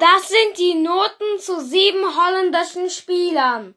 Das 0.00 0.28
sind 0.28 0.56
die 0.56 0.74
Noten 0.76 1.38
zu 1.38 1.60
sieben 1.60 2.16
holländischen 2.16 2.88
Spielern. 2.88 3.74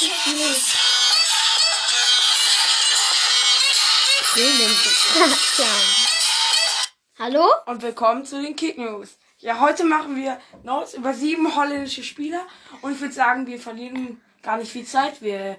Hallo? 7.18 7.46
Und 7.66 7.82
willkommen 7.82 8.24
zu 8.24 8.40
den 8.40 8.56
Kick 8.56 8.78
News. 8.78 9.19
Ja, 9.40 9.58
heute 9.60 9.84
machen 9.84 10.16
wir 10.16 10.38
Notes 10.64 10.92
über 10.92 11.14
sieben 11.14 11.56
holländische 11.56 12.02
Spieler 12.02 12.46
und 12.82 12.92
ich 12.92 13.00
würde 13.00 13.14
sagen, 13.14 13.46
wir 13.46 13.58
verlieren 13.58 14.20
gar 14.42 14.58
nicht 14.58 14.70
viel 14.70 14.84
Zeit. 14.84 15.22
Wir 15.22 15.56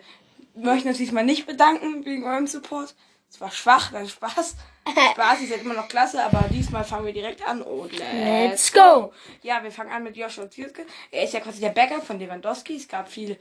möchten 0.53 0.89
uns 0.89 0.99
diesmal 0.99 1.25
nicht 1.25 1.47
bedanken 1.47 2.05
wegen 2.05 2.23
eurem 2.23 2.45
Support. 2.45 2.93
Es 3.27 3.41
war 3.41 3.49
schwach, 3.49 3.91
dann 3.91 4.07
Spaß. 4.07 4.55
Spaß 5.13 5.41
ist 5.41 5.51
halt 5.51 5.63
immer 5.63 5.73
noch 5.73 5.87
klasse, 5.87 6.23
aber 6.23 6.47
diesmal 6.49 6.83
fangen 6.83 7.07
wir 7.07 7.13
direkt 7.13 7.47
an 7.47 7.63
und 7.63 7.91
let's, 7.91 8.71
Let's 8.71 8.73
go. 8.73 9.13
Ja, 9.41 9.63
wir 9.63 9.71
fangen 9.71 9.91
an 9.91 10.03
mit 10.03 10.15
Joshua 10.15 10.45
Tierke. 10.45 10.85
Er 11.09 11.23
ist 11.23 11.33
ja 11.33 11.39
quasi 11.39 11.59
der 11.59 11.69
Backup 11.69 12.05
von 12.05 12.19
Lewandowski. 12.19 12.75
Es 12.75 12.87
gab 12.87 13.09
viel 13.09 13.39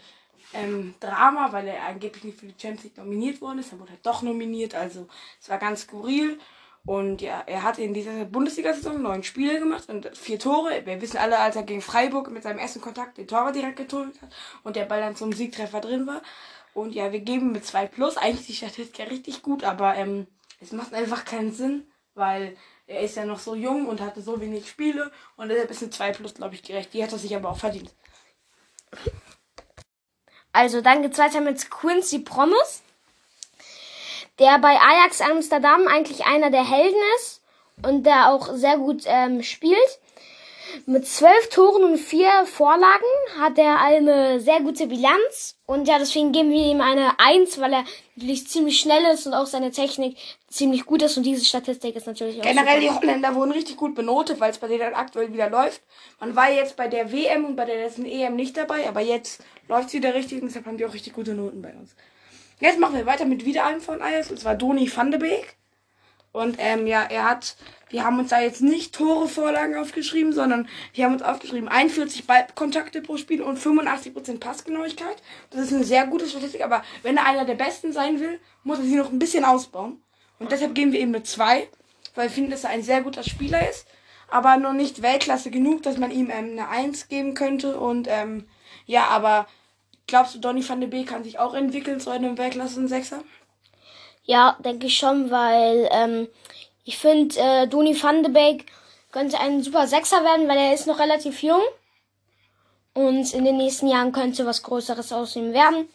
ähm, 0.54 0.94
Drama, 1.00 1.52
weil 1.52 1.68
er 1.68 1.84
angeblich 1.84 2.24
nicht 2.24 2.40
für 2.40 2.46
die 2.46 2.54
Champions 2.58 2.84
League 2.84 2.96
nominiert 2.96 3.42
worden 3.42 3.58
ist. 3.58 3.72
Dann 3.72 3.80
wurde 3.80 3.92
er 3.92 3.98
doch 4.02 4.22
nominiert, 4.22 4.74
also 4.74 5.06
es 5.38 5.50
war 5.50 5.58
ganz 5.58 5.82
skurril. 5.82 6.38
Und 6.86 7.20
ja, 7.20 7.42
er 7.46 7.62
hat 7.62 7.78
in 7.78 7.92
dieser 7.92 8.24
Bundesliga-Saison 8.24 9.02
neun 9.02 9.22
Spiele 9.22 9.58
gemacht 9.58 9.88
und 9.88 10.16
vier 10.16 10.38
Tore. 10.38 10.86
Wir 10.86 11.00
wissen 11.00 11.18
alle, 11.18 11.38
als 11.38 11.56
er 11.56 11.62
gegen 11.62 11.82
Freiburg 11.82 12.30
mit 12.30 12.42
seinem 12.42 12.58
ersten 12.58 12.80
Kontakt 12.80 13.18
den 13.18 13.28
Torwart 13.28 13.54
direkt 13.54 13.76
getötet 13.76 14.20
hat 14.22 14.30
und 14.64 14.76
der 14.76 14.86
Ball 14.86 15.00
dann 15.00 15.16
zum 15.16 15.32
Siegtreffer 15.32 15.80
drin 15.80 16.06
war. 16.06 16.22
Und 16.72 16.94
ja, 16.94 17.12
wir 17.12 17.20
geben 17.20 17.52
mit 17.52 17.66
zwei 17.66 17.86
Plus. 17.86 18.16
Eigentlich 18.16 18.46
die 18.46 18.54
Statistik 18.54 18.98
ja 18.98 19.04
richtig 19.06 19.42
gut, 19.42 19.62
aber 19.62 19.94
ähm, 19.96 20.26
es 20.60 20.72
macht 20.72 20.94
einfach 20.94 21.24
keinen 21.24 21.52
Sinn, 21.52 21.86
weil 22.14 22.56
er 22.90 23.02
ist 23.02 23.16
ja 23.16 23.24
noch 23.24 23.38
so 23.38 23.54
jung 23.54 23.86
und 23.86 24.00
hatte 24.00 24.20
so 24.20 24.40
wenig 24.40 24.68
Spiele 24.68 25.12
und 25.36 25.48
deshalb 25.48 25.70
ist 25.70 25.82
eine 25.82 25.90
2 25.90 26.12
Plus, 26.12 26.34
glaube 26.34 26.56
ich, 26.56 26.62
gerecht. 26.62 26.92
Die 26.92 27.02
hat 27.02 27.12
er 27.12 27.18
sich 27.18 27.34
aber 27.36 27.50
auch 27.50 27.56
verdient. 27.56 27.94
Also 30.52 30.80
dann 30.80 31.02
geht's 31.02 31.18
weiter 31.18 31.40
mit 31.40 31.70
Quincy 31.70 32.18
Promes, 32.18 32.82
der 34.40 34.58
bei 34.58 34.76
Ajax 34.80 35.20
Amsterdam 35.20 35.86
eigentlich 35.86 36.24
einer 36.24 36.50
der 36.50 36.68
Helden 36.68 37.00
ist 37.16 37.42
und 37.86 38.04
der 38.04 38.30
auch 38.30 38.54
sehr 38.54 38.78
gut 38.78 39.02
ähm, 39.06 39.42
spielt. 39.42 39.78
Mit 40.86 41.06
zwölf 41.06 41.48
Toren 41.50 41.82
und 41.82 41.98
vier 41.98 42.30
Vorlagen 42.46 43.04
hat 43.40 43.58
er 43.58 43.80
eine 43.80 44.40
sehr 44.40 44.60
gute 44.60 44.86
Bilanz. 44.86 45.56
Und 45.66 45.88
ja, 45.88 45.98
deswegen 45.98 46.30
geben 46.30 46.50
wir 46.50 46.64
ihm 46.64 46.80
eine 46.80 47.18
Eins, 47.18 47.60
weil 47.60 47.72
er 47.72 47.84
natürlich 48.14 48.46
ziemlich 48.46 48.78
schnell 48.78 49.04
ist 49.12 49.26
und 49.26 49.34
auch 49.34 49.46
seine 49.46 49.72
Technik 49.72 50.16
ziemlich 50.48 50.86
gut 50.86 51.02
ist. 51.02 51.16
Und 51.16 51.24
diese 51.24 51.44
Statistik 51.44 51.96
ist 51.96 52.06
natürlich 52.06 52.38
auch 52.40 52.44
Generell 52.44 52.80
die 52.80 52.90
Holländer 52.90 53.34
wurden 53.34 53.50
richtig 53.50 53.76
gut 53.76 53.96
benotet, 53.96 54.38
weil 54.38 54.52
es 54.52 54.58
bei 54.58 54.68
denen 54.68 54.94
aktuell 54.94 55.32
wieder 55.32 55.50
läuft. 55.50 55.82
Man 56.20 56.36
war 56.36 56.50
jetzt 56.50 56.76
bei 56.76 56.86
der 56.86 57.10
WM 57.10 57.44
und 57.44 57.56
bei 57.56 57.64
der 57.64 57.76
letzten 57.76 58.04
EM 58.04 58.36
nicht 58.36 58.56
dabei, 58.56 58.88
aber 58.88 59.00
jetzt 59.00 59.42
läuft 59.68 59.88
es 59.88 59.94
wieder 59.94 60.14
richtig 60.14 60.40
und 60.40 60.48
deshalb 60.48 60.66
haben 60.66 60.78
die 60.78 60.86
auch 60.86 60.94
richtig 60.94 61.14
gute 61.14 61.34
Noten 61.34 61.62
bei 61.62 61.72
uns. 61.74 61.96
Jetzt 62.60 62.78
machen 62.78 62.96
wir 62.96 63.06
weiter 63.06 63.24
mit 63.24 63.46
wieder 63.46 63.64
einem 63.64 63.80
von 63.80 64.02
Ajax, 64.02 64.30
und 64.30 64.38
zwar 64.38 64.54
Doni 64.54 64.94
van 64.94 65.10
de 65.10 65.18
Beek. 65.18 65.56
Und 66.32 66.56
ähm, 66.58 66.86
ja, 66.86 67.02
er 67.02 67.24
hat, 67.24 67.56
wir 67.88 68.04
haben 68.04 68.18
uns 68.18 68.28
da 68.28 68.40
jetzt 68.40 68.60
nicht 68.60 68.94
Tore, 68.94 69.26
Vorlagen 69.26 69.76
aufgeschrieben, 69.76 70.32
sondern 70.32 70.68
wir 70.92 71.04
haben 71.04 71.14
uns 71.14 71.22
aufgeschrieben 71.22 71.68
41 71.68 72.26
Ballkontakte 72.26 73.00
pro 73.02 73.16
Spiel 73.16 73.42
und 73.42 73.58
85% 73.58 74.38
Passgenauigkeit. 74.38 75.16
Das 75.50 75.62
ist 75.62 75.72
eine 75.72 75.84
sehr 75.84 76.06
gute 76.06 76.28
Statistik, 76.28 76.62
aber 76.62 76.84
wenn 77.02 77.16
er 77.16 77.26
einer 77.26 77.44
der 77.46 77.54
Besten 77.54 77.92
sein 77.92 78.20
will, 78.20 78.38
muss 78.62 78.78
er 78.78 78.84
sie 78.84 78.94
noch 78.94 79.10
ein 79.10 79.18
bisschen 79.18 79.44
ausbauen. 79.44 80.00
Und 80.38 80.52
deshalb 80.52 80.74
geben 80.74 80.92
wir 80.92 81.00
ihm 81.00 81.08
eine 81.08 81.22
2, 81.22 81.66
weil 82.14 82.28
wir 82.28 82.30
finden, 82.30 82.50
dass 82.50 82.64
er 82.64 82.70
ein 82.70 82.82
sehr 82.82 83.02
guter 83.02 83.24
Spieler 83.24 83.68
ist, 83.68 83.86
aber 84.28 84.56
noch 84.58 84.74
nicht 84.74 85.02
Weltklasse 85.02 85.50
genug, 85.50 85.82
dass 85.82 85.96
man 85.96 86.12
ihm 86.12 86.30
ähm, 86.30 86.50
eine 86.52 86.68
1 86.68 87.08
geben 87.08 87.34
könnte. 87.34 87.80
Und 87.80 88.06
ähm, 88.08 88.46
ja, 88.86 89.06
aber 89.06 89.48
glaubst 90.10 90.34
du, 90.34 90.38
Donny 90.38 90.66
van 90.68 90.80
de 90.80 90.88
Beek 90.88 91.08
kann 91.08 91.24
sich 91.24 91.38
auch 91.38 91.54
entwickeln 91.54 92.00
zu 92.00 92.10
einem 92.10 92.36
Weltklasse 92.36 92.80
6er? 92.80 93.20
Ja, 94.24 94.56
denke 94.62 94.86
ich 94.86 94.98
schon, 94.98 95.30
weil 95.30 95.88
ähm, 95.90 96.28
ich 96.84 96.98
finde, 96.98 97.34
äh, 97.38 97.66
Doni 97.66 98.00
van 98.00 98.22
de 98.22 98.30
Beek 98.30 98.66
könnte 99.10 99.40
ein 99.40 99.62
super 99.62 99.86
Sechser 99.86 100.22
werden, 100.22 100.46
weil 100.48 100.58
er 100.58 100.74
ist 100.74 100.86
noch 100.86 100.98
relativ 100.98 101.42
jung. 101.42 101.62
Und 102.92 103.32
in 103.32 103.44
den 103.44 103.56
nächsten 103.56 103.86
Jahren 103.86 104.12
könnte 104.12 104.44
was 104.46 104.62
Größeres 104.62 105.12
aus 105.12 105.36
ihm 105.36 105.52
werden. 105.52 105.88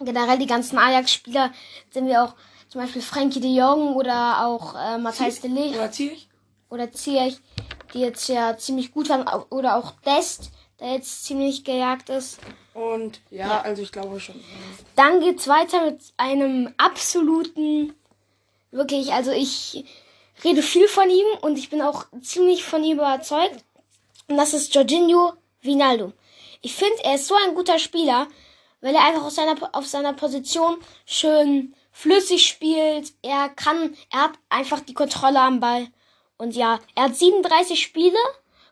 Generell 0.00 0.38
die 0.38 0.46
ganzen 0.46 0.78
Ajax-Spieler 0.78 1.52
sind 1.90 2.06
wir 2.08 2.24
auch 2.24 2.34
zum 2.68 2.80
Beispiel 2.80 3.02
Frankie 3.02 3.40
de 3.40 3.54
Jong 3.54 3.94
oder 3.94 4.44
auch 4.46 4.74
äh, 4.74 4.98
Matthijs 4.98 5.40
de 5.40 5.50
Ligt 5.50 5.76
Oder 5.76 5.92
Zierich? 5.92 6.28
oder 6.70 6.90
Ziyech, 6.90 7.38
die 7.92 8.00
jetzt 8.00 8.28
ja 8.28 8.56
ziemlich 8.56 8.92
gut 8.92 9.08
waren. 9.08 9.28
Oder 9.50 9.76
auch 9.76 9.92
Dest, 10.04 10.50
der 10.80 10.94
jetzt 10.94 11.24
ziemlich 11.24 11.64
gejagt 11.64 12.08
ist. 12.08 12.38
Und 12.74 13.20
ja, 13.30 13.60
also 13.60 13.82
ich 13.82 13.92
glaube 13.92 14.20
schon. 14.20 14.40
Dann 14.96 15.20
geht's 15.20 15.48
weiter 15.48 15.84
mit 15.84 16.00
einem 16.16 16.72
absoluten, 16.76 17.94
wirklich, 18.70 19.12
also 19.12 19.30
ich 19.30 19.84
rede 20.42 20.62
viel 20.62 20.88
von 20.88 21.08
ihm 21.08 21.26
und 21.42 21.58
ich 21.58 21.70
bin 21.70 21.82
auch 21.82 22.06
ziemlich 22.20 22.64
von 22.64 22.82
ihm 22.82 22.98
überzeugt. 22.98 23.64
Und 24.28 24.36
das 24.36 24.54
ist 24.54 24.74
Jorginho 24.74 25.34
Vinaldo. 25.60 26.12
Ich 26.62 26.74
finde, 26.74 27.04
er 27.04 27.16
ist 27.16 27.28
so 27.28 27.34
ein 27.34 27.54
guter 27.54 27.78
Spieler, 27.78 28.26
weil 28.80 28.94
er 28.94 29.04
einfach 29.04 29.24
auf 29.24 29.32
seiner, 29.32 29.56
auf 29.72 29.86
seiner 29.86 30.12
Position 30.12 30.76
schön 31.06 31.74
flüssig 31.92 32.46
spielt. 32.46 33.12
Er 33.22 33.48
kann, 33.50 33.96
er 34.10 34.22
hat 34.24 34.32
einfach 34.48 34.80
die 34.80 34.94
Kontrolle 34.94 35.40
am 35.40 35.60
Ball. 35.60 35.88
Und 36.36 36.56
ja, 36.56 36.80
er 36.94 37.04
hat 37.04 37.16
37 37.16 37.80
Spiele 37.80 38.18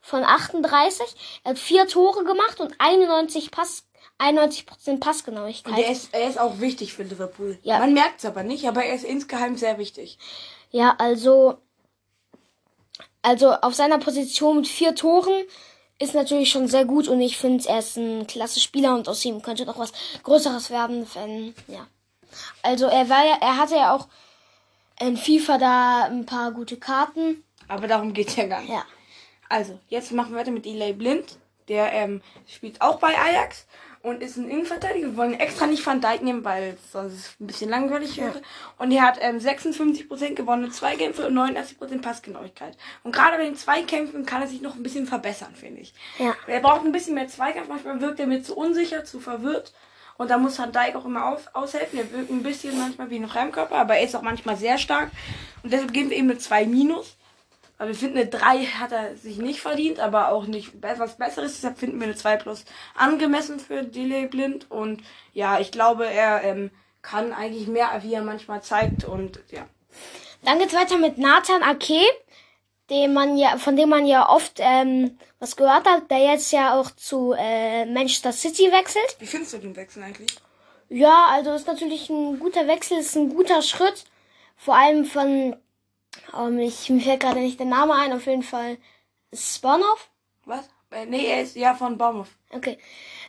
von 0.03 0.25
38. 0.25 1.07
Er 1.45 1.53
hat 1.53 1.59
vier 1.59 1.87
Tore 1.87 2.25
gemacht 2.25 2.61
und 2.61 2.75
91 2.79 3.51
Pass, 3.51 3.85
91% 4.19 5.01
Passgenauigkeit. 5.01 5.73
Und 5.73 5.83
er 5.83 5.91
ist, 5.91 6.13
er 6.13 6.29
ist 6.29 6.39
auch 6.39 6.61
wichtig 6.61 6.93
für 6.93 7.05
Liverpool. 7.05 7.59
Ja. 7.63 7.79
Man 7.79 7.95
merkt 7.95 8.19
es 8.19 8.25
aber 8.27 8.43
nicht, 8.43 8.69
aber 8.69 8.85
er 8.85 8.95
ist 8.95 9.05
insgeheim 9.05 9.57
sehr 9.57 9.79
wichtig. 9.79 10.19
Ja, 10.71 10.95
also, 10.99 11.59
also 13.23 13.53
auf 13.53 13.75
seiner 13.75 13.99
Position 13.99 14.57
mit 14.59 14.69
vier 14.69 14.95
Toren 14.95 15.45
ist 15.99 16.15
natürlich 16.15 16.51
schon 16.51 16.67
sehr 16.67 16.85
gut 16.85 17.07
und 17.07 17.21
ich 17.21 17.39
finde, 17.39 17.69
er 17.69 17.79
ist 17.79 17.97
ein 17.97 18.27
klasse 18.27 18.59
Spieler 18.59 18.95
und 18.95 19.09
aus 19.09 19.25
ihm 19.25 19.41
könnte 19.41 19.65
noch 19.65 19.79
was 19.79 19.93
Größeres 20.25 20.71
werden, 20.71 21.07
wenn, 21.15 21.55
ja. 21.69 21.87
Also 22.63 22.87
er 22.87 23.09
war 23.09 23.25
ja, 23.25 23.37
er 23.41 23.57
hatte 23.59 23.77
ja 23.77 23.95
auch 23.95 24.09
in 25.01 25.17
FIFA 25.17 25.59
da 25.59 26.05
ein 26.05 26.27
paar 26.27 26.51
gute 26.53 26.77
Karten. 26.77 27.45
Aber 27.69 27.87
darum 27.87 28.13
geht's 28.13 28.37
ja 28.37 28.47
gar 28.47 28.61
nicht. 28.61 28.71
Ja. 28.71 28.85
Also, 29.53 29.79
jetzt 29.89 30.13
machen 30.13 30.33
wir 30.33 30.39
weiter 30.39 30.51
mit 30.51 30.65
Eli 30.65 30.95
Blind. 30.95 31.37
Der 31.69 31.93
ähm, 31.93 32.23
spielt 32.49 32.81
auch 32.81 32.99
bei 32.99 33.19
Ajax 33.19 33.67
und 34.01 34.23
ist 34.23 34.39
ein 34.39 34.49
Innenverteidiger. 34.49 35.09
Wir 35.09 35.17
wollen 35.19 35.35
extra 35.35 35.67
nicht 35.67 35.85
Van 35.85 36.01
Dijk 36.01 36.23
nehmen, 36.23 36.43
weil 36.43 36.79
es 36.83 36.93
sonst 36.93 37.39
ein 37.39 37.47
bisschen 37.49 37.69
langweilig 37.69 38.17
wäre. 38.17 38.41
Und 38.79 38.91
er 38.93 39.03
hat 39.03 39.19
ähm, 39.21 39.37
56% 39.37 40.37
gewonnene 40.37 40.71
Zweikämpfe 40.71 41.27
und 41.27 41.35
89% 41.35 42.01
Passgenauigkeit. 42.01 42.79
Und 43.03 43.15
gerade 43.15 43.37
bei 43.37 43.45
den 43.45 43.55
Zweikämpfen 43.55 44.25
kann 44.25 44.41
er 44.41 44.49
sich 44.49 44.63
noch 44.63 44.75
ein 44.75 44.83
bisschen 44.83 45.07
verbessern, 45.07 45.55
finde 45.55 45.83
ich. 45.83 45.93
Ja. 46.19 46.35
Er 46.47 46.61
braucht 46.61 46.87
ein 46.87 46.93
bisschen 46.93 47.15
mehr 47.15 47.29
Zweikampf. 47.29 47.69
Manchmal 47.69 48.01
wirkt 48.01 48.21
er 48.21 48.27
mir 48.27 48.43
zu 48.43 48.57
unsicher, 48.57 49.05
zu 49.05 49.21
verwirrt. 49.21 49.75
Und 50.17 50.31
da 50.31 50.39
muss 50.39 50.59
Van 50.59 50.73
Dijk 50.73 50.97
auch 50.97 51.05
immer 51.05 51.27
auf, 51.27 51.51
aushelfen. 51.53 51.99
Er 51.99 52.11
wirkt 52.11 52.31
ein 52.31 52.43
bisschen 52.43 52.79
manchmal 52.79 53.11
wie 53.11 53.17
ein 53.17 53.29
Fremdkörper, 53.29 53.77
aber 53.77 53.97
er 53.97 54.05
ist 54.05 54.17
auch 54.17 54.23
manchmal 54.23 54.57
sehr 54.57 54.79
stark. 54.79 55.11
Und 55.63 55.75
deshalb 55.75 55.93
geben 55.93 56.09
wir 56.09 56.17
ihm 56.17 56.31
eine 56.31 56.39
2 56.39 56.65
minus. 56.65 57.19
Aber 57.83 57.89
wir 57.89 57.97
finden 57.97 58.19
eine 58.19 58.29
3 58.29 58.65
hat 58.65 58.93
er 58.93 59.17
sich 59.17 59.39
nicht 59.39 59.61
verdient, 59.61 59.99
aber 59.99 60.29
auch 60.29 60.47
nicht 60.47 60.71
was 60.81 61.17
Besseres. 61.17 61.55
Deshalb 61.57 61.79
finden 61.79 61.99
wir 61.99 62.07
eine 62.07 62.15
2 62.15 62.37
plus 62.37 62.65
angemessen 62.95 63.59
für 63.59 63.83
Delay 63.83 64.29
Blind. 64.29 64.71
Und 64.71 65.03
ja, 65.33 65.59
ich 65.59 65.73
glaube, 65.73 66.07
er 66.07 66.45
ähm, 66.45 66.71
kann 67.03 67.33
eigentlich 67.33 67.67
mehr, 67.67 67.89
wie 68.05 68.15
er 68.15 68.23
manchmal 68.23 68.63
zeigt. 68.63 69.03
Und 69.03 69.41
ja. 69.51 69.67
Dann 70.45 70.61
geht's 70.61 70.75
weiter 70.75 70.97
mit 70.97 71.19
Nathan 71.19 71.65
Ake, 71.65 72.05
dem 72.89 73.15
man 73.15 73.37
ja, 73.37 73.59
von 73.59 73.75
dem 73.75 73.89
man 73.89 74.07
ja 74.07 74.29
oft 74.29 74.61
ähm, 74.61 75.19
was 75.41 75.57
gehört 75.57 75.89
hat, 75.89 76.09
der 76.09 76.21
jetzt 76.21 76.53
ja 76.53 76.79
auch 76.79 76.89
zu 76.93 77.35
äh, 77.37 77.85
Manchester 77.87 78.31
City 78.31 78.71
wechselt. 78.71 79.17
Wie 79.19 79.27
findest 79.27 79.55
du 79.55 79.59
den 79.59 79.75
Wechsel 79.75 80.05
eigentlich? 80.05 80.37
Ja, 80.89 81.27
also 81.31 81.53
ist 81.53 81.67
natürlich 81.67 82.09
ein 82.11 82.39
guter 82.39 82.69
Wechsel, 82.69 82.99
ist 82.99 83.17
ein 83.17 83.31
guter 83.31 83.61
Schritt. 83.61 84.05
Vor 84.57 84.77
allem 84.77 85.05
von, 85.05 85.57
ähm, 86.37 86.59
ich, 86.59 86.89
mir 86.91 87.01
fällt 87.01 87.21
gerade 87.21 87.41
nicht 87.41 87.59
der 87.59 87.67
Name 87.67 87.95
ein, 87.95 88.13
auf 88.13 88.27
jeden 88.27 88.43
Fall 88.43 88.79
Spanov. 89.33 90.11
Was? 90.45 90.69
Äh, 90.91 91.07
nee, 91.07 91.27
er 91.27 91.43
ist 91.43 91.57
ja 91.57 91.75
von 91.75 91.97
Bournemouth. 91.97 92.29
Okay. 92.51 92.79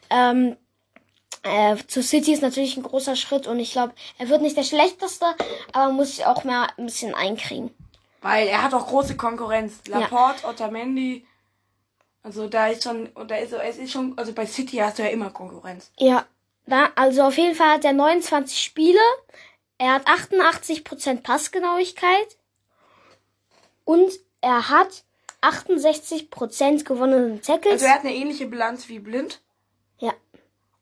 Ähm, 0.09 0.57
äh, 1.43 1.75
zu 1.87 2.01
City 2.01 2.33
ist 2.33 2.41
natürlich 2.41 2.77
ein 2.77 2.83
großer 2.83 3.15
Schritt 3.15 3.47
und 3.47 3.59
ich 3.59 3.71
glaube, 3.71 3.93
er 4.17 4.29
wird 4.29 4.41
nicht 4.41 4.57
der 4.57 4.63
schlechteste, 4.63 5.25
aber 5.73 5.91
muss 5.91 6.15
sich 6.15 6.25
auch 6.25 6.43
mehr 6.43 6.67
ein 6.77 6.85
bisschen 6.85 7.13
einkriegen. 7.13 7.73
Weil 8.21 8.47
er 8.47 8.63
hat 8.63 8.73
auch 8.73 8.87
große 8.87 9.17
Konkurrenz. 9.17 9.81
Laporte, 9.87 10.47
Otamendi. 10.47 11.27
Also 12.23 12.47
da 12.47 12.67
ist 12.67 12.83
schon, 12.83 13.07
und 13.07 13.29
da 13.29 13.35
ist 13.35 13.51
so, 13.51 13.57
es 13.57 13.77
ist 13.77 13.91
schon, 13.91 14.17
also 14.17 14.31
bei 14.31 14.45
City 14.45 14.77
hast 14.77 14.97
du 14.97 15.03
ja 15.03 15.09
immer 15.09 15.29
Konkurrenz. 15.29 15.91
Ja, 15.97 16.25
da, 16.65 16.89
also 16.95 17.23
auf 17.23 17.37
jeden 17.37 17.55
Fall 17.55 17.73
hat 17.73 17.85
er 17.85 17.91
29 17.91 18.57
Spiele. 18.57 18.99
Er 19.77 19.95
hat 19.95 20.07
88% 20.07 21.21
Passgenauigkeit. 21.21 22.37
Und 23.85 24.11
er 24.41 24.69
hat 24.69 25.03
68% 25.41 26.83
gewonnenen 26.83 27.41
Tackles. 27.41 27.73
Also 27.73 27.85
er 27.85 27.93
hat 27.93 28.01
eine 28.01 28.15
ähnliche 28.15 28.47
Bilanz 28.47 28.87
wie 28.89 28.99
Blind, 28.99 29.41
ja, 29.99 30.13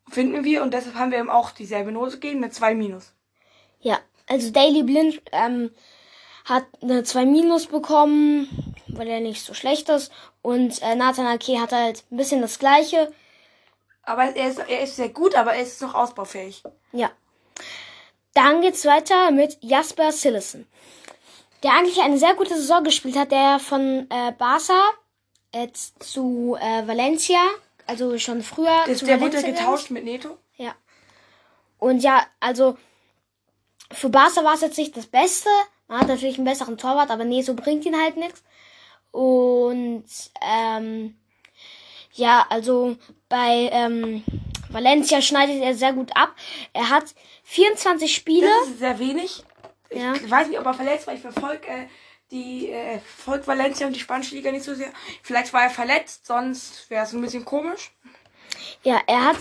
finden 0.09 0.43
wir, 0.43 0.61
und 0.61 0.73
deshalb 0.73 0.95
haben 0.95 1.11
wir 1.11 1.19
ihm 1.19 1.29
auch 1.29 1.51
dieselbe 1.51 1.91
Note 1.91 2.13
gegeben, 2.13 2.43
eine 2.43 2.51
2 2.51 2.75
minus. 2.75 3.13
ja. 3.81 3.99
Also 4.27 4.49
Daily 4.51 4.83
Blind 4.83 5.21
ähm, 5.33 5.71
hat 6.45 6.63
eine 6.81 7.03
2 7.03 7.25
Minus 7.25 7.65
bekommen, 7.65 8.73
weil 8.87 9.07
er 9.07 9.19
nicht 9.19 9.43
so 9.43 9.53
schlecht 9.53 9.89
ist. 9.89 10.09
Und 10.41 10.81
äh, 10.81 10.95
Nathan 10.95 11.25
Ake 11.25 11.59
hat 11.59 11.73
halt 11.73 12.05
ein 12.11 12.17
bisschen 12.17 12.41
das 12.41 12.57
gleiche. 12.57 13.11
Aber 14.03 14.23
er 14.35 14.47
ist, 14.49 14.59
er 14.59 14.81
ist 14.83 14.95
sehr 14.95 15.09
gut, 15.09 15.35
aber 15.35 15.53
er 15.53 15.63
ist 15.63 15.81
noch 15.81 15.95
ausbaufähig. 15.95 16.63
Ja. 16.93 17.11
Dann 18.33 18.61
geht's 18.61 18.85
weiter 18.85 19.31
mit 19.31 19.57
Jasper 19.61 20.13
Sillison. 20.13 20.65
Der 21.63 21.73
eigentlich 21.73 22.01
eine 22.01 22.17
sehr 22.17 22.33
gute 22.33 22.55
Saison 22.55 22.83
gespielt 22.83 23.15
hat, 23.15 23.31
der 23.31 23.59
von 23.59 24.07
äh, 24.09 24.31
Barca 24.37 24.81
jetzt 25.53 26.01
zu 26.01 26.57
äh, 26.59 26.87
Valencia, 26.87 27.39
also 27.85 28.17
schon 28.17 28.41
früher 28.41 28.83
Das, 28.87 28.99
zu 28.99 29.05
der 29.05 29.19
wurde 29.19 29.37
Valencia 29.37 29.51
getauscht 29.51 29.89
mit 29.91 30.03
Neto. 30.03 30.37
Ja. 30.55 30.73
Und 31.77 32.01
ja, 32.01 32.25
also 32.39 32.77
für 33.91 34.09
Barca 34.09 34.43
war 34.43 34.53
es 34.53 34.61
jetzt 34.61 34.77
nicht 34.77 34.95
das 34.95 35.07
Beste. 35.07 35.49
Man 35.87 35.99
hat 35.99 36.07
natürlich 36.07 36.37
einen 36.37 36.45
besseren 36.45 36.77
Torwart, 36.77 37.11
aber 37.11 37.25
nee, 37.25 37.41
so 37.41 37.53
bringt 37.53 37.85
ihn 37.85 38.01
halt 38.01 38.17
nichts. 38.17 38.43
Und 39.11 40.05
ähm, 40.41 41.15
ja, 42.13 42.45
also 42.49 42.95
bei 43.27 43.69
ähm, 43.71 44.23
Valencia 44.69 45.21
schneidet 45.21 45.61
er 45.61 45.75
sehr 45.75 45.93
gut 45.93 46.15
ab. 46.15 46.33
Er 46.73 46.89
hat 46.89 47.03
24 47.43 48.13
Spiele. 48.13 48.47
Das 48.61 48.69
ist 48.69 48.79
sehr 48.79 48.99
wenig. 48.99 49.43
Ja. 49.91 50.13
Ich 50.13 50.29
weiß 50.29 50.47
nicht, 50.47 50.59
ob 50.59 50.65
er 50.65 50.73
verletzt 50.73 51.07
war. 51.07 51.13
Ich 51.13 51.21
verfolge 51.21 51.67
äh, 51.67 51.87
die 52.31 52.69
äh, 52.69 52.99
verfolg 52.99 53.45
Valencia 53.47 53.87
und 53.87 53.95
die 53.95 53.99
spanische 53.99 54.35
Liga 54.35 54.51
nicht 54.51 54.63
so 54.63 54.73
sehr. 54.73 54.91
Vielleicht 55.21 55.53
war 55.53 55.63
er 55.63 55.69
verletzt, 55.69 56.25
sonst 56.25 56.89
wäre 56.89 57.03
es 57.03 57.13
ein 57.13 57.21
bisschen 57.21 57.45
komisch. 57.45 57.91
Ja, 58.83 59.01
er 59.07 59.25
hat 59.25 59.37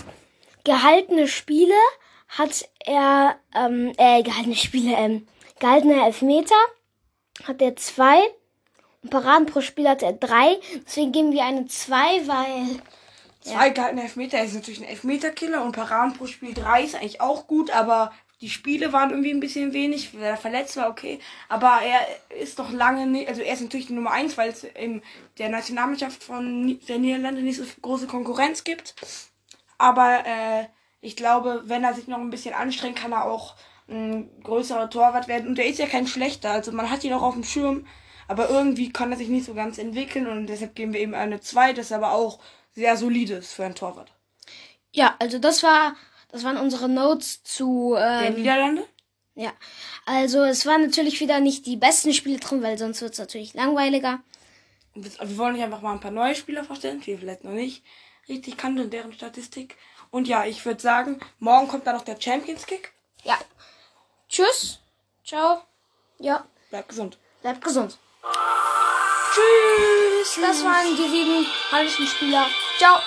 gehaltene 0.63 1.27
Spiele, 1.27 1.75
hat 2.27 2.69
er, 2.79 3.37
ähm, 3.55 3.93
äh, 3.97 4.23
gehaltene 4.23 4.55
Spiele, 4.55 4.95
ähm, 4.95 5.27
gehaltene 5.59 6.05
Elfmeter, 6.05 6.55
hat 7.45 7.61
er 7.61 7.75
zwei. 7.75 8.19
Und 9.03 9.09
Paraden 9.09 9.47
pro 9.47 9.61
Spiel 9.61 9.89
hat 9.89 10.03
er 10.03 10.13
drei. 10.13 10.59
Deswegen 10.85 11.11
geben 11.11 11.31
wir 11.31 11.43
eine 11.43 11.65
zwei, 11.67 12.27
weil, 12.27 12.81
Zwei 13.41 13.71
gehaltene 13.71 14.03
Elfmeter. 14.03 14.37
Er 14.37 14.45
ist 14.45 14.53
natürlich 14.53 14.81
ein 14.81 14.87
Elfmeterkiller 14.87 15.63
und 15.63 15.71
Paraden 15.71 16.13
pro 16.13 16.27
Spiel 16.27 16.53
drei 16.53 16.83
ist 16.83 16.95
eigentlich 16.95 17.21
auch 17.21 17.47
gut, 17.47 17.71
aber 17.71 18.11
die 18.41 18.49
Spiele 18.49 18.91
waren 18.91 19.11
irgendwie 19.11 19.31
ein 19.31 19.39
bisschen 19.39 19.71
wenig. 19.73 20.09
Wer 20.13 20.35
verletzt 20.35 20.75
war, 20.77 20.89
okay. 20.89 21.19
Aber 21.47 21.79
er 21.83 22.39
ist 22.41 22.57
doch 22.57 22.71
lange 22.71 23.05
nicht, 23.05 23.29
also 23.29 23.41
er 23.41 23.53
ist 23.53 23.61
natürlich 23.61 23.87
die 23.87 23.93
Nummer 23.93 24.11
eins, 24.11 24.37
weil 24.37 24.49
es 24.49 24.63
in 24.63 25.03
der 25.37 25.49
Nationalmannschaft 25.49 26.23
von 26.23 26.79
der 26.87 26.97
Niederlande 26.97 27.41
nicht 27.41 27.57
so 27.57 27.63
große 27.81 28.07
Konkurrenz 28.07 28.63
gibt. 28.63 28.95
Aber 29.77 30.23
äh, 30.25 30.65
ich 31.01 31.15
glaube, 31.15 31.63
wenn 31.65 31.83
er 31.83 31.93
sich 31.93 32.07
noch 32.07 32.19
ein 32.19 32.29
bisschen 32.31 32.53
anstrengt, 32.53 32.97
kann 32.97 33.11
er 33.11 33.25
auch 33.25 33.55
ein 33.87 34.29
größerer 34.43 34.89
Torwart 34.89 35.27
werden. 35.27 35.47
Und 35.47 35.59
er 35.59 35.67
ist 35.67 35.79
ja 35.79 35.87
kein 35.87 36.07
schlechter. 36.07 36.51
Also 36.51 36.71
man 36.71 36.89
hat 36.89 37.03
ihn 37.03 37.13
auch 37.13 37.23
auf 37.23 37.33
dem 37.35 37.43
Schirm. 37.43 37.85
Aber 38.27 38.49
irgendwie 38.49 38.91
kann 38.91 39.11
er 39.11 39.17
sich 39.17 39.27
nicht 39.27 39.45
so 39.45 39.53
ganz 39.53 39.77
entwickeln. 39.77 40.27
Und 40.27 40.47
deshalb 40.47 40.75
geben 40.75 40.93
wir 40.93 41.01
ihm 41.01 41.13
eine 41.13 41.41
2, 41.41 41.73
das 41.73 41.91
aber 41.91 42.13
auch 42.13 42.39
sehr 42.73 42.97
solide 42.97 43.35
ist 43.35 43.53
für 43.53 43.65
einen 43.65 43.75
Torwart. 43.75 44.11
ja, 44.93 45.15
also 45.19 45.39
das 45.39 45.61
war, 45.63 45.95
das 46.31 46.43
waren 46.43 46.57
unsere 46.57 46.87
Notes 46.89 47.43
zu, 47.43 47.93
Der 47.97 48.21
ähm, 48.27 48.35
Niederlande? 48.35 48.87
ja. 49.35 49.51
Also 50.05 50.43
es 50.43 50.65
waren 50.65 50.81
natürlich 50.81 51.19
wieder 51.19 51.39
nicht 51.39 51.65
die 51.65 51.77
besten 51.77 52.13
Spiele 52.13 52.39
drin, 52.39 52.63
weil 52.63 52.77
sonst 52.77 53.01
wird's 53.01 53.19
natürlich 53.19 53.53
langweiliger. 53.53 54.19
Wir 54.93 55.37
wollen 55.37 55.55
euch 55.55 55.61
einfach 55.63 55.81
mal 55.81 55.93
ein 55.93 55.99
paar 55.99 56.11
neue 56.11 56.35
Spieler 56.35 56.63
vorstellen, 56.63 56.99
die 57.01 57.11
ihr 57.11 57.19
vielleicht 57.19 57.43
noch 57.43 57.51
nicht 57.51 57.83
richtig 58.27 58.57
kannte 58.57 58.83
und 58.83 58.91
deren 58.91 59.13
Statistik. 59.13 59.77
Und 60.09 60.27
ja, 60.27 60.45
ich 60.45 60.65
würde 60.65 60.81
sagen, 60.81 61.19
morgen 61.39 61.67
kommt 61.69 61.87
dann 61.87 61.95
noch 61.95 62.03
der 62.03 62.19
Champions 62.19 62.65
Kick. 62.65 62.91
Ja. 63.23 63.37
Tschüss. 64.27 64.79
Ciao. 65.23 65.61
Ja, 66.19 66.45
Bleibt 66.69 66.89
gesund. 66.89 67.17
bleibt 67.41 67.63
gesund. 67.63 67.97
Tschüss. 69.33 70.39
Das 70.41 70.63
waren 70.63 70.95
die 70.95 71.07
sieben 71.09 71.45
hallischen 71.71 72.05
Spieler. 72.07 72.45
Ciao. 72.77 72.99